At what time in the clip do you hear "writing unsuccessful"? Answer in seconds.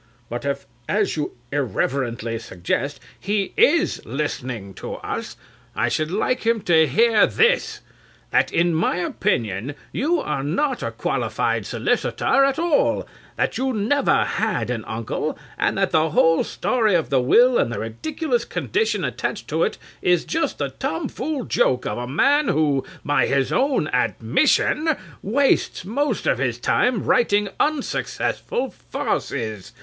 27.03-28.71